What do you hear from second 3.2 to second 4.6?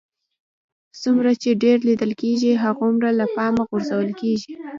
پامه غورځول کېږئ